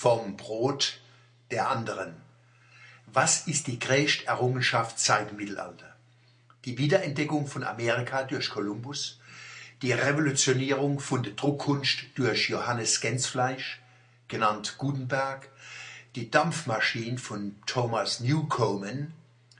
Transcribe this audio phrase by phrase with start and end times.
[0.00, 1.00] vom Brot
[1.50, 2.14] der anderen.
[3.06, 5.92] Was ist die größte Errungenschaft seit dem Mittelalter?
[6.66, 9.18] Die Wiederentdeckung von Amerika durch Kolumbus,
[9.82, 13.80] die Revolutionierung von der Druckkunst durch Johannes Gensfleisch,
[14.28, 15.48] genannt Gutenberg,
[16.14, 19.12] die Dampfmaschine von Thomas Newcomen,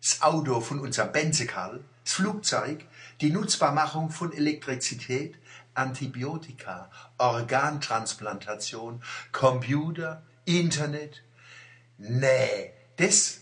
[0.00, 2.84] das Auto von unserem Benzekal, das Flugzeug,
[3.20, 5.34] die Nutzbarmachung von Elektrizität,
[5.74, 9.02] Antibiotika, Organtransplantation,
[9.32, 11.22] Computer, Internet.
[11.98, 13.40] Nee, das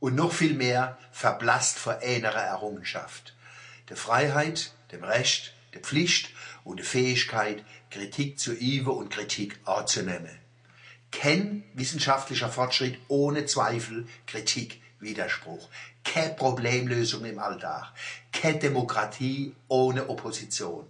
[0.00, 3.36] und noch viel mehr verblasst vor einer Errungenschaft.
[3.88, 6.30] Der Freiheit, dem Recht, der Pflicht
[6.64, 10.38] und der Fähigkeit, Kritik zu üben und Kritik anzunehmen.
[11.12, 15.68] Kein wissenschaftlicher Fortschritt ohne Zweifel, Kritik, Widerspruch.
[16.04, 17.92] Keine Problemlösung im Alltag.
[18.32, 20.86] Keine Demokratie ohne Opposition.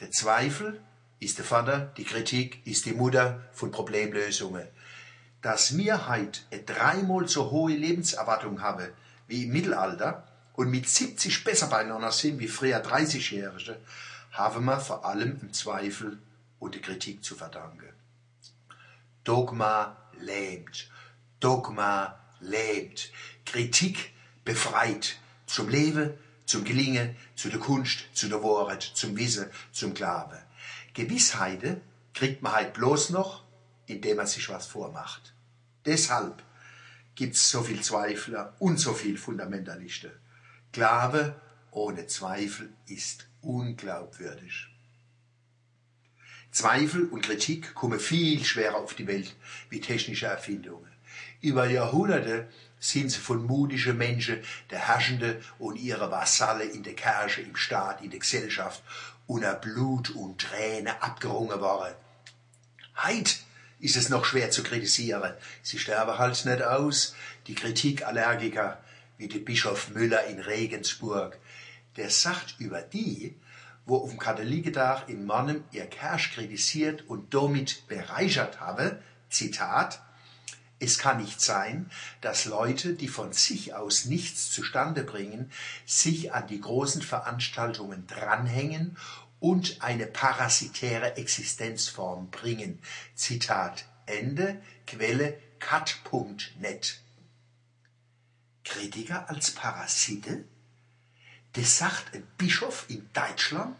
[0.00, 0.80] Der Zweifel
[1.18, 4.66] ist der Vater, die Kritik ist die Mutter von Problemlösungen.
[5.42, 8.88] Dass wir heute eine dreimal so hohe Lebenserwartung haben
[9.26, 13.76] wie im Mittelalter und mit 70 besser beieinander sind wie früher 30-Jährige,
[14.32, 16.18] haben wir vor allem im Zweifel
[16.58, 17.92] und der Kritik zu verdanken.
[19.24, 20.90] Dogma lähmt.
[21.40, 23.10] Dogma lähmt.
[23.44, 24.12] Kritik
[24.44, 25.18] befreit.
[25.46, 26.14] Zum Leben,
[26.50, 30.38] zum Gelingen, zu der Kunst, zu der Wahrheit, zum Wissen, zum Glauben.
[30.94, 31.80] Gewissheiten
[32.12, 33.44] kriegt man halt bloß noch,
[33.86, 35.32] indem man sich was vormacht.
[35.84, 36.42] Deshalb
[37.14, 40.10] gibt's so viel Zweifler und so viel Fundamentalisten.
[40.72, 41.40] Glaube
[41.70, 44.66] ohne Zweifel ist unglaubwürdig.
[46.50, 49.36] Zweifel und Kritik kommen viel schwerer auf die Welt
[49.68, 50.90] wie technische Erfindungen.
[51.40, 57.42] Über Jahrhunderte sind sie von mutigen Menschen, der Herrschende und ihre Vasalle in der Kirche,
[57.42, 58.82] im Staat, in der Gesellschaft
[59.26, 61.94] unter Blut und Tränen abgerungen worden.
[62.96, 63.40] Heit
[63.78, 65.34] ist es noch schwer zu kritisieren.
[65.62, 67.14] Sie sterben halt nicht aus.
[67.46, 68.78] Die Kritikallergiker,
[69.18, 71.38] wie der Bischof Müller in Regensburg,
[71.96, 73.36] der sagt über die,
[73.86, 80.00] wo auf dem in Mannem ihr Kersch kritisiert und damit bereichert habe, Zitat,
[80.80, 81.90] es kann nicht sein,
[82.22, 85.52] dass Leute, die von sich aus nichts zustande bringen,
[85.84, 88.96] sich an die großen Veranstaltungen dranhängen
[89.40, 92.80] und eine parasitäre Existenzform bringen.
[93.14, 97.00] Zitat Ende, Quelle cut.net.
[98.64, 100.44] Kritiker als Parasite?
[101.52, 103.76] Das sagt ein Bischof in Deutschland?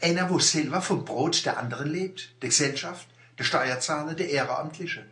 [0.00, 3.06] Einer, wo selber vom Brot der anderen lebt, der Gesellschaft,
[3.38, 5.06] der Steuerzahler, der Ehrenamtliche.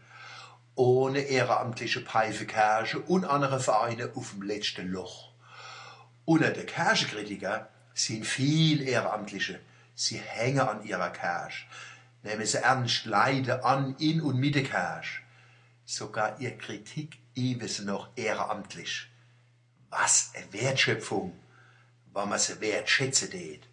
[0.76, 5.30] Ohne ehrenamtliche Pfeifekerche und andere Vereine auf dem letzten Loch.
[6.24, 9.60] Unter der Kirchenkritiker sind viel Ehrenamtliche.
[9.94, 11.66] Sie hängen an ihrer Kirche,
[12.24, 15.20] nehmen sie ernst, leiden an, in und mit der Kirche.
[15.84, 19.08] Sogar ihr Kritik sie noch ehrenamtlich.
[19.90, 21.38] Was eine Wertschöpfung!
[22.14, 23.68] weil man sie wertschätzen tät.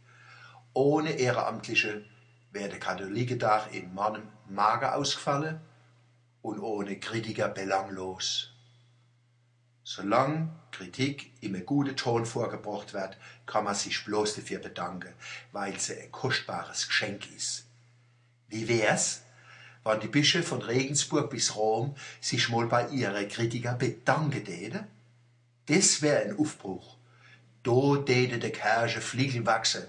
[0.73, 2.03] Ohne Ehrenamtliche
[2.51, 5.61] wäre der Katholikentag in Mannem mager ausgefallen
[6.41, 8.51] und ohne Kritiker belanglos.
[9.83, 15.13] Solange Kritik einem guten Ton vorgebracht wird, kann man sich bloß dafür bedanken,
[15.51, 17.65] weil sie ein kostbares Geschenk ist.
[18.47, 19.21] Wie wär's,
[19.83, 24.87] wenn die Bischöfe von Regensburg bis Rom sich mal bei ihren Kritiker bedanken täten?
[25.65, 26.97] Das wäre ein Aufbruch.
[27.63, 29.83] Da täte der Kirche Fliegel wachsen.